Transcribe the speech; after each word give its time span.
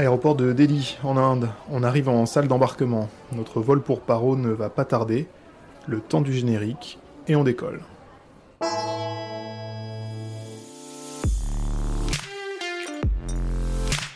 Aéroport 0.00 0.34
de 0.34 0.54
Delhi, 0.54 0.96
en 1.04 1.18
Inde. 1.18 1.50
On 1.70 1.82
arrive 1.82 2.08
en 2.08 2.24
salle 2.24 2.48
d'embarquement. 2.48 3.10
Notre 3.32 3.60
vol 3.60 3.82
pour 3.82 4.00
Paro 4.00 4.34
ne 4.34 4.48
va 4.48 4.70
pas 4.70 4.86
tarder. 4.86 5.28
Le 5.86 6.00
temps 6.00 6.22
du 6.22 6.32
générique, 6.32 6.98
et 7.28 7.36
on 7.36 7.44
décolle. 7.44 7.82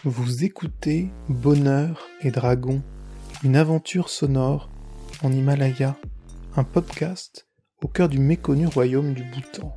Vous 0.05 0.43
écoutez 0.43 1.11
Bonheur 1.29 2.09
et 2.23 2.30
Dragon, 2.30 2.80
une 3.43 3.55
aventure 3.55 4.09
sonore 4.09 4.71
en 5.23 5.30
Himalaya, 5.32 5.96
un 6.57 6.64
podcast 6.64 7.46
au 7.82 7.89
cœur 7.89 8.09
du 8.09 8.21
méconnu 8.21 8.69
royaume 8.69 9.13
du 9.13 9.22
Bhoutan. 9.22 9.77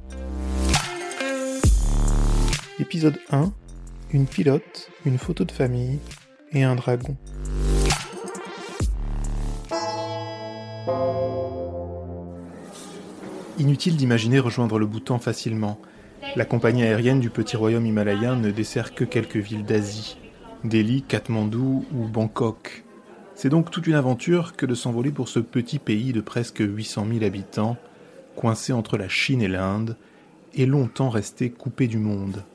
Épisode 2.79 3.19
1 3.29 3.51
Une 4.13 4.25
pilote, 4.25 4.89
une 5.05 5.17
photo 5.17 5.43
de 5.43 5.51
famille 5.51 5.99
et 6.53 6.63
un 6.63 6.75
dragon. 6.75 7.17
Inutile 13.59 13.97
d'imaginer 13.97 14.39
rejoindre 14.39 14.79
le 14.79 14.85
Bhoutan 14.85 15.19
facilement. 15.19 15.77
La 16.37 16.45
compagnie 16.45 16.83
aérienne 16.83 17.19
du 17.19 17.29
petit 17.29 17.57
royaume 17.57 17.85
himalayen 17.85 18.37
ne 18.37 18.49
dessert 18.49 18.95
que 18.95 19.03
quelques 19.03 19.35
villes 19.35 19.65
d'Asie, 19.65 20.17
Delhi, 20.63 21.01
Katmandou 21.01 21.85
ou 21.93 22.07
Bangkok. 22.07 22.85
C'est 23.35 23.49
donc 23.49 23.71
toute 23.71 23.87
une 23.87 23.95
aventure 23.95 24.55
que 24.55 24.65
de 24.65 24.73
s'envoler 24.73 25.11
pour 25.11 25.27
ce 25.27 25.39
petit 25.39 25.79
pays 25.79 26.13
de 26.13 26.21
presque 26.21 26.63
800 26.65 27.07
000 27.11 27.25
habitants, 27.25 27.75
coincé 28.37 28.71
entre 28.71 28.97
la 28.97 29.09
Chine 29.09 29.41
et 29.41 29.49
l'Inde, 29.49 29.97
et 30.53 30.65
longtemps 30.65 31.09
resté 31.09 31.49
coupé 31.49 31.87
du 31.87 31.97
monde. 31.97 32.45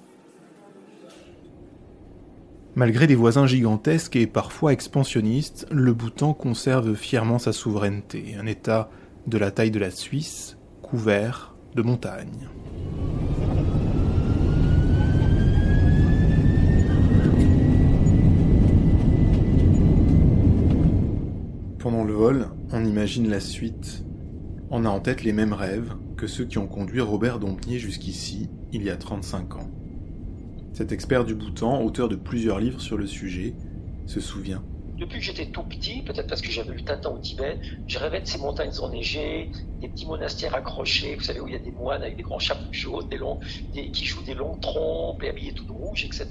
Malgré 2.75 3.07
des 3.07 3.15
voisins 3.15 3.47
gigantesques 3.47 4.17
et 4.17 4.27
parfois 4.27 4.73
expansionnistes, 4.73 5.67
le 5.71 5.93
Bhoutan 5.93 6.33
conserve 6.33 6.95
fièrement 6.95 7.39
sa 7.39 7.53
souveraineté, 7.53 8.35
un 8.41 8.47
État 8.47 8.89
de 9.27 9.37
la 9.37 9.51
taille 9.51 9.71
de 9.71 9.79
la 9.79 9.91
Suisse, 9.91 10.57
couvert 10.81 11.55
de 11.75 11.83
montagnes. 11.83 12.49
Pendant 21.79 22.05
le 22.05 22.15
vol, 22.15 22.49
on 22.73 22.87
imagine 22.87 23.29
la 23.29 23.41
suite. 23.41 24.03
On 24.71 24.87
a 24.87 24.89
en 24.89 25.01
tête 25.01 25.25
les 25.25 25.35
mêmes 25.35 25.53
rêves 25.53 25.93
que 26.17 26.27
ceux 26.27 26.47
qui 26.47 26.57
ont 26.57 26.69
conduit 26.69 27.03
Robert 27.03 27.39
Dompnier 27.39 27.79
jusqu'ici, 27.79 28.49
il 28.73 28.83
y 28.83 28.89
a 28.89 28.97
35 28.97 29.57
ans. 29.57 29.82
Cet 30.73 30.91
expert 30.91 31.25
du 31.25 31.35
Bhoutan, 31.35 31.83
auteur 31.83 32.09
de 32.09 32.17
plusieurs 32.17 32.59
livres 32.59 32.81
sur 32.81 32.97
le 32.97 33.07
sujet, 33.07 33.55
se 34.07 34.21
souvient. 34.21 34.63
Depuis 34.97 35.19
que 35.19 35.25
j'étais 35.25 35.47
tout 35.47 35.65
petit, 35.65 36.03
peut-être 36.03 36.29
parce 36.29 36.41
que 36.41 36.51
j'avais 36.51 36.75
eu 36.75 36.83
Tintin 36.83 37.11
au 37.11 37.19
Tibet, 37.19 37.59
je 37.87 37.99
rêvais 37.99 38.21
de 38.21 38.27
ces 38.27 38.39
montagnes 38.39 38.73
enneigées, 38.81 39.51
des 39.81 39.89
petits 39.89 40.07
monastères 40.07 40.55
accrochés, 40.55 41.17
vous 41.17 41.23
savez, 41.23 41.41
où 41.41 41.49
il 41.49 41.53
y 41.53 41.57
a 41.57 41.59
des 41.59 41.73
moines 41.73 42.03
avec 42.03 42.17
des 42.17 42.23
grands 42.23 42.39
chapeaux 42.39 42.73
jaunes, 42.73 43.09
des 43.09 43.19
longs, 43.19 43.41
qui 43.75 44.05
jouent 44.05 44.23
des 44.23 44.35
longues 44.35 44.61
trompes 44.61 45.23
et 45.23 45.29
habillés 45.29 45.53
tout 45.53 45.65
de 45.65 45.73
rouge, 45.73 46.05
etc. 46.05 46.29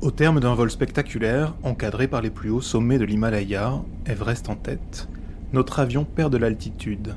Au 0.00 0.10
terme 0.10 0.40
d'un 0.40 0.54
vol 0.54 0.70
spectaculaire, 0.70 1.54
encadré 1.62 2.08
par 2.08 2.20
les 2.20 2.30
plus 2.30 2.50
hauts 2.50 2.60
sommets 2.60 2.98
de 2.98 3.04
l'Himalaya, 3.04 3.82
Everest 4.06 4.48
en 4.48 4.56
tête, 4.56 5.08
notre 5.52 5.78
avion 5.78 6.04
perd 6.04 6.32
de 6.32 6.38
l'altitude. 6.38 7.14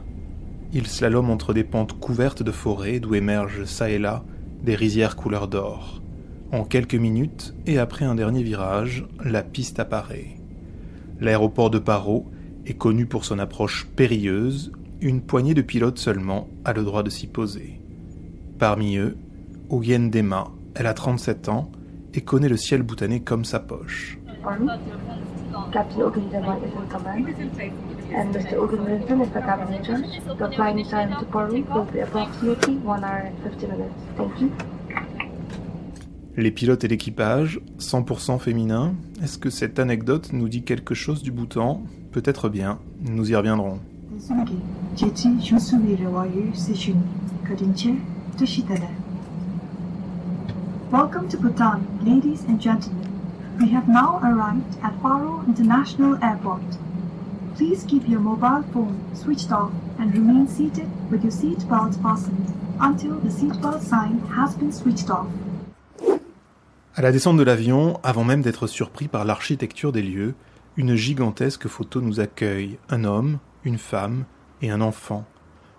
Il 0.73 0.85
slalome 0.87 1.31
entre 1.31 1.53
des 1.53 1.63
pentes 1.63 1.99
couvertes 1.99 2.43
de 2.43 2.51
forêts 2.51 2.99
d'où 2.99 3.15
émergent 3.15 3.65
çà 3.65 3.89
et 3.89 3.97
là 3.97 4.23
des 4.63 4.75
rizières 4.75 5.15
couleur 5.15 5.47
d'or. 5.47 6.01
En 6.51 6.63
quelques 6.63 6.95
minutes, 6.95 7.53
et 7.65 7.77
après 7.77 8.05
un 8.05 8.15
dernier 8.15 8.43
virage, 8.43 9.05
la 9.23 9.43
piste 9.43 9.79
apparaît. 9.79 10.37
L'aéroport 11.19 11.69
de 11.69 11.79
Paro 11.79 12.25
est 12.65 12.75
connu 12.75 13.05
pour 13.05 13.25
son 13.25 13.39
approche 13.39 13.87
périlleuse, 13.95 14.71
une 15.01 15.21
poignée 15.21 15.53
de 15.53 15.61
pilotes 15.61 15.99
seulement 15.99 16.47
a 16.65 16.73
le 16.73 16.83
droit 16.83 17.03
de 17.03 17.09
s'y 17.09 17.27
poser. 17.27 17.79
Parmi 18.59 18.97
eux, 18.97 19.17
Oyen 19.69 20.07
Dema, 20.07 20.47
elle 20.75 20.87
a 20.87 20.93
37 20.93 21.49
ans, 21.49 21.69
et 22.13 22.21
connaît 22.21 22.49
le 22.49 22.57
ciel 22.57 22.81
bhoutanais 22.81 23.19
comme 23.19 23.45
sa 23.45 23.59
poche. 23.59 24.17
And 28.15 28.33
Mr. 28.33 28.57
Ogundema 28.57 29.23
is 29.23 29.31
the 29.31 29.41
cabin 29.41 29.83
judge. 29.83 30.21
The 30.37 30.49
flying 30.55 30.83
time 30.85 31.15
to 31.19 31.25
Paru 31.25 31.63
will 31.63 31.85
be 31.91 31.99
approximately 31.99 32.77
1 32.77 33.03
hour 33.03 33.27
and 33.27 33.37
50 33.43 33.67
minutes. 33.67 33.93
Thank 34.15 34.39
you. 34.41 34.51
Les 36.37 36.51
pilotes 36.51 36.83
et 36.83 36.87
l'équipage, 36.87 37.59
100% 37.79 38.37
féminins, 38.37 38.93
est-ce 39.23 39.37
que 39.39 39.49
cette 39.49 39.79
anecdote 39.79 40.31
nous 40.33 40.47
dit 40.47 40.63
quelque 40.63 40.93
chose 40.93 41.23
du 41.23 41.31
Bhoutan? 41.31 41.81
Peut-être 42.11 42.47
bien, 42.47 42.79
nous 43.01 43.31
y 43.31 43.35
reviendrons. 43.35 43.79
Welcome 50.91 51.27
to 51.27 51.37
Bhutan, 51.37 51.81
ladies 52.05 52.45
and 52.47 52.61
gentlemen. 52.61 53.09
We 53.59 53.73
have 53.73 53.87
now 53.87 54.19
arrived 54.23 54.77
at 54.83 54.93
Paro 55.01 55.43
International 55.47 56.17
Airport. 56.21 56.77
Please 57.57 57.83
keep 57.87 58.07
your 58.07 58.19
mobile 58.19 58.63
phone 58.71 58.95
switched 59.15 59.51
off 59.51 59.71
and 59.97 60.13
remain 60.13 60.47
seated 60.47 60.85
with 61.09 61.23
your 61.23 61.31
fastened 61.31 62.53
until 62.79 63.19
the 63.19 63.31
sign 63.81 64.21
has 64.29 64.55
been 64.55 64.71
switched 64.71 65.09
off. 65.09 65.25
À 66.93 67.01
la 67.01 67.11
descente 67.11 67.37
de 67.37 67.43
l'avion, 67.43 67.99
avant 68.03 68.23
même 68.23 68.43
d'être 68.43 68.67
surpris 68.67 69.07
par 69.07 69.25
l'architecture 69.25 69.91
des 69.91 70.03
lieux, 70.03 70.35
une 70.75 70.93
gigantesque 70.93 71.67
photo 71.67 71.99
nous 71.99 72.19
accueille, 72.19 72.77
un 72.89 73.03
homme, 73.03 73.39
une 73.63 73.79
femme 73.79 74.25
et 74.61 74.69
un 74.69 74.81
enfant. 74.81 75.25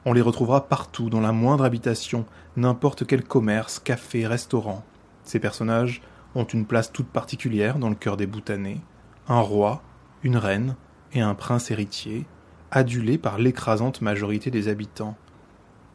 On 0.05 0.13
les 0.13 0.21
retrouvera 0.21 0.67
partout, 0.67 1.11
dans 1.11 1.21
la 1.21 1.31
moindre 1.31 1.65
habitation, 1.65 2.27
n'importe 2.57 3.07
quel 3.07 3.23
commerce, 3.23 3.79
café, 3.79 4.27
restaurant. 4.27 4.85
Ces 5.23 5.39
personnages 5.39 6.03
ont 6.35 6.45
une 6.45 6.67
place 6.67 6.91
toute 6.91 7.09
particulière 7.09 7.79
dans 7.79 7.89
le 7.89 7.95
cœur 7.95 8.17
des 8.17 8.27
Bhoutanais, 8.27 8.81
un 9.29 9.41
roi, 9.41 9.81
une 10.25 10.37
reine 10.37 10.75
et 11.13 11.21
un 11.21 11.35
prince 11.35 11.71
héritier, 11.71 12.27
adulés 12.71 13.19
par 13.19 13.39
l'écrasante 13.39 14.01
majorité 14.03 14.51
des 14.51 14.69
habitants. 14.69 15.17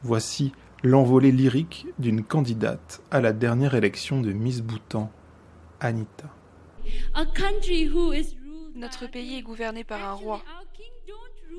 Voici 0.03 0.51
l'envolée 0.83 1.31
lyrique 1.31 1.87
d'une 1.99 2.23
candidate 2.23 3.01
à 3.11 3.21
la 3.21 3.31
dernière 3.31 3.75
élection 3.75 4.21
de 4.21 4.31
Miss 4.31 4.61
Bhoutan, 4.61 5.11
Anita. 5.79 6.29
Notre 8.75 9.07
pays 9.07 9.37
est 9.37 9.43
gouverné 9.43 9.83
par 9.83 10.03
un 10.03 10.13
roi, 10.13 10.41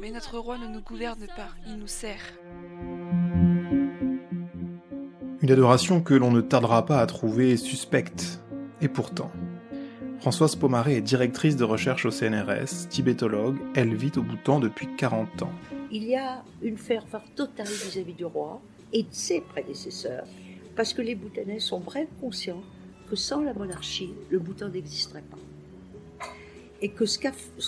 mais 0.00 0.10
notre 0.10 0.38
roi 0.38 0.58
ne 0.58 0.66
nous 0.66 0.80
gouverne 0.80 1.26
pas, 1.36 1.48
il 1.66 1.76
nous 1.78 1.86
sert. 1.86 2.20
Une 5.40 5.50
adoration 5.50 6.00
que 6.00 6.14
l'on 6.14 6.32
ne 6.32 6.40
tardera 6.40 6.84
pas 6.84 7.00
à 7.00 7.06
trouver 7.06 7.56
suspecte. 7.56 8.40
Et 8.80 8.88
pourtant, 8.88 9.30
Françoise 10.24 10.56
Pomaré 10.56 10.96
est 10.96 11.00
directrice 11.02 11.54
de 11.54 11.64
recherche 11.64 12.06
au 12.06 12.10
CNRS, 12.10 12.88
tibétologue, 12.88 13.58
elle 13.74 13.94
vit 13.94 14.12
au 14.16 14.22
Bhoutan 14.22 14.58
depuis 14.58 14.88
40 14.96 15.42
ans. 15.42 15.52
Il 15.92 16.04
y 16.04 16.16
a 16.16 16.42
une 16.62 16.78
ferveur 16.78 17.22
totale 17.36 17.66
vis-à-vis 17.66 18.14
du 18.14 18.24
roi 18.24 18.62
et 18.94 19.02
de 19.02 19.08
ses 19.10 19.42
prédécesseurs, 19.42 20.24
parce 20.76 20.94
que 20.94 21.02
les 21.02 21.14
Bhoutanais 21.14 21.60
sont 21.60 21.80
vraiment 21.80 22.08
conscients 22.22 22.62
que 23.10 23.16
sans 23.16 23.42
la 23.42 23.52
monarchie, 23.52 24.14
le 24.30 24.38
Bhoutan 24.38 24.70
n'existerait 24.70 25.24
pas. 25.30 25.36
Et 26.80 26.88
que 26.88 27.04
ce 27.04 27.18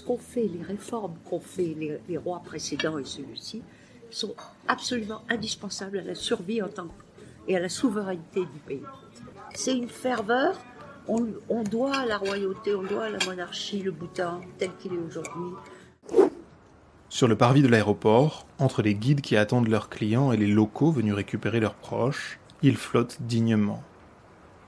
qu'ont 0.01 0.17
fait, 0.17 0.49
les 0.49 0.63
réformes 0.63 1.17
qu'ont 1.29 1.41
fait 1.41 1.75
les, 1.79 1.99
les 2.09 2.17
rois 2.17 2.41
précédents 2.43 2.97
et 2.97 3.05
celui-ci, 3.05 3.61
sont 4.11 4.35
absolument 4.67 5.21
indispensables 5.29 5.99
à 5.99 6.05
la 6.05 6.15
survie 6.15 6.63
en 6.63 6.69
tant 6.69 6.87
que 6.87 7.07
et 7.49 7.57
à 7.57 7.61
la 7.61 7.69
souveraineté 7.69 8.41
du 8.41 8.61
pays. 8.67 8.83
C'est 9.55 9.77
une 9.77 9.89
ferveur, 9.89 10.59
on, 11.09 11.63
doit 11.63 12.07
la 12.07 12.19
royauté, 12.19 12.75
on 12.75 12.83
doit 12.83 13.09
la 13.09 13.19
monarchie, 13.25 13.83
le 13.83 13.93
Bhoutan 13.93 14.41
tel 14.59 14.71
qu'il 14.79 14.93
est 14.93 14.99
aujourd'hui. 14.99 15.53
Sur 17.09 17.29
le 17.29 17.37
parvis 17.37 17.63
de 17.63 17.69
l'aéroport, 17.69 18.47
entre 18.59 18.83
les 18.83 18.95
guides 18.95 19.21
qui 19.21 19.37
attendent 19.37 19.69
leurs 19.69 19.89
clients 19.89 20.33
et 20.33 20.37
les 20.37 20.47
locaux 20.47 20.91
venus 20.91 21.15
récupérer 21.15 21.61
leurs 21.61 21.75
proches, 21.75 22.39
ils 22.63 22.77
flottent 22.77 23.19
dignement. 23.21 23.83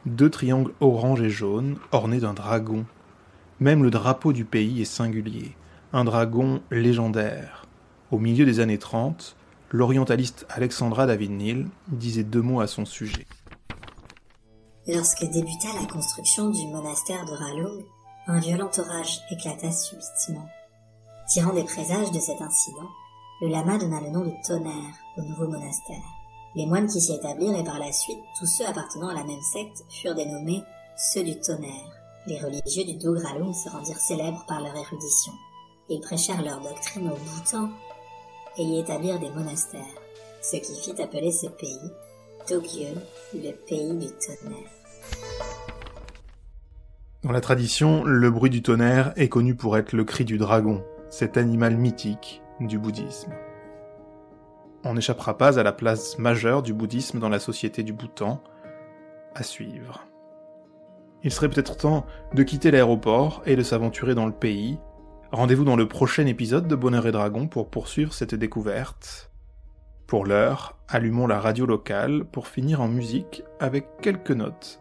Deux 0.07 0.31
triangles 0.31 0.73
orange 0.81 1.21
et 1.21 1.31
jaune 1.31 1.77
ornés 1.91 2.21
d'un 2.21 2.35
dragon. 2.35 2.87
Même 3.61 3.83
le 3.83 3.91
drapeau 3.91 4.33
du 4.33 4.45
pays 4.45 4.81
est 4.81 4.85
singulier, 4.85 5.57
un 5.93 6.05
dragon 6.05 6.63
légendaire. 6.71 7.67
Au 8.11 8.19
milieu 8.19 8.45
des 8.45 8.61
années 8.61 8.79
30, 8.79 9.37
l'orientaliste 9.73 10.47
Alexandra 10.49 11.07
David-Nil 11.07 11.67
disait 11.89 12.25
deux 12.25 12.41
mots 12.41 12.61
à 12.61 12.69
son 12.69 12.85
sujet. 12.85 13.27
Lorsque 14.91 15.23
débuta 15.27 15.69
la 15.79 15.87
construction 15.87 16.49
du 16.49 16.67
monastère 16.69 17.27
de 17.27 17.33
Ralung, 17.33 17.85
un 18.27 18.41
violent 18.41 18.71
orage 18.79 19.21
éclata 19.31 19.71
subitement. 19.71 20.49
Tirant 21.29 21.53
des 21.53 21.65
présages 21.65 22.11
de 22.11 22.19
cet 22.19 22.41
incident, 22.41 22.89
le 23.43 23.49
lama 23.49 23.77
donna 23.77 24.01
le 24.01 24.09
nom 24.09 24.25
de 24.25 24.33
tonnerre 24.47 24.95
au 25.19 25.21
nouveau 25.21 25.47
monastère. 25.47 26.03
Les 26.55 26.65
moines 26.65 26.89
qui 26.89 27.03
s'y 27.03 27.13
établirent 27.13 27.59
et 27.59 27.65
par 27.65 27.79
la 27.79 27.93
suite 27.93 28.19
tous 28.39 28.47
ceux 28.47 28.65
appartenant 28.65 29.11
à 29.11 29.15
la 29.15 29.25
même 29.25 29.43
secte 29.53 29.85
furent 29.91 30.15
dénommés 30.15 30.63
ceux 30.97 31.23
du 31.23 31.39
tonnerre, 31.39 31.93
Les 32.27 32.41
religieux 32.41 32.85
du 32.85 32.97
Dogralung 32.97 33.53
se 33.53 33.69
rendirent 33.69 34.01
célèbres 34.01 34.47
par 34.49 34.63
leur 34.63 34.75
érudition. 34.75 35.35
Ils 35.91 36.01
prêchèrent 36.01 36.43
leur 36.43 36.63
doctrine 36.63 37.11
au 37.11 37.15
Bhoutan 37.15 37.69
et 38.57 38.63
y 38.63 38.79
établirent 38.79 39.21
des 39.21 39.31
monastères, 39.33 39.85
ce 40.41 40.57
qui 40.57 40.75
fit 40.81 41.03
appeler 41.03 41.31
ce 41.31 41.47
pays 41.47 41.93
Tokyo, 42.47 42.95
le 43.35 43.53
pays 43.53 43.93
du 43.93 44.07
tonnerre. 44.07 44.78
Dans 47.25 47.33
la 47.33 47.41
tradition, 47.41 48.05
le 48.05 48.31
bruit 48.31 48.49
du 48.49 48.63
tonnerre 48.63 49.13
est 49.17 49.29
connu 49.29 49.55
pour 49.55 49.77
être 49.77 49.93
le 49.93 50.05
cri 50.05 50.25
du 50.25 50.39
dragon, 50.39 50.85
cet 51.11 51.37
animal 51.37 51.77
mythique 51.77 52.43
du 52.61 52.79
bouddhisme. 52.79 53.33
On 54.85 54.95
n'échappera 54.95 55.37
pas 55.37 55.59
à 55.59 55.63
la 55.63 55.73
place 55.73 56.19
majeure 56.19 56.63
du 56.63 56.73
bouddhisme 56.73 57.19
dans 57.19 57.29
la 57.29 57.41
société 57.41 57.83
du 57.83 57.93
Bhoutan, 57.93 58.41
à 59.35 59.43
suivre. 59.43 60.07
Il 61.25 61.33
serait 61.33 61.51
peut-être 61.51 61.77
temps 61.77 62.07
de 62.33 62.43
quitter 62.45 62.71
l'aéroport 62.71 63.43
et 63.45 63.57
de 63.57 63.63
s'aventurer 63.63 64.15
dans 64.15 64.27
le 64.27 64.33
pays. 64.33 64.79
Rendez-vous 65.33 65.65
dans 65.65 65.77
le 65.77 65.89
prochain 65.89 66.25
épisode 66.27 66.69
de 66.69 66.77
Bonheur 66.77 67.07
et 67.09 67.13
Dragon 67.13 67.49
pour 67.49 67.69
poursuivre 67.69 68.15
cette 68.15 68.37
découverte. 68.37 69.33
Pour 70.07 70.25
l'heure, 70.25 70.79
allumons 70.89 71.27
la 71.27 71.41
radio 71.41 71.67
locale 71.67 72.25
pour 72.25 72.47
finir 72.47 72.81
en 72.81 72.89
musique 72.89 73.43
avec 73.59 73.89
quelques 74.01 74.31
notes 74.31 74.81